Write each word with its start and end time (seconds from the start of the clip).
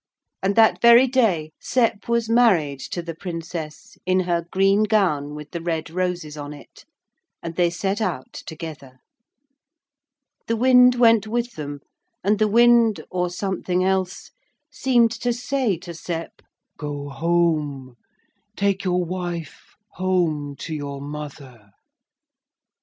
And 0.41 0.55
that 0.55 0.81
very 0.81 1.05
day 1.05 1.51
Sep 1.59 2.09
was 2.09 2.27
married 2.27 2.79
to 2.89 3.03
the 3.03 3.13
Princess 3.13 3.99
in 4.03 4.21
her 4.21 4.47
green 4.49 4.81
gown 4.81 5.35
with 5.35 5.51
the 5.51 5.61
red 5.61 5.91
roses 5.91 6.35
on 6.35 6.53
it, 6.53 6.85
and 7.43 7.55
they 7.55 7.69
set 7.69 8.01
out 8.01 8.33
together. 8.33 8.97
The 10.47 10.55
wind 10.55 10.95
went 10.95 11.27
with 11.27 11.51
them, 11.53 11.81
and 12.23 12.39
the 12.39 12.47
wind, 12.47 13.05
or 13.11 13.29
something 13.29 13.83
else, 13.83 14.31
seemed 14.71 15.11
to 15.21 15.31
say 15.33 15.77
to 15.77 15.93
Sep, 15.93 16.41
'Go 16.79 17.09
home, 17.09 17.95
take 18.55 18.83
your 18.83 19.05
wife 19.05 19.75
home 19.97 20.55
to 20.61 20.73
your 20.73 20.99
mother.' 20.99 21.69